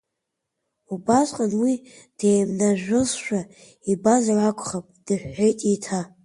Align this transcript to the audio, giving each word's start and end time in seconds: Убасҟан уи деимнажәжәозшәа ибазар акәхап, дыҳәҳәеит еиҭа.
Убасҟан 0.93 1.51
уи 1.61 1.73
деимнажәжәозшәа 2.17 3.41
ибазар 3.91 4.39
акәхап, 4.39 4.85
дыҳәҳәеит 5.05 5.59
еиҭа. 5.69 6.01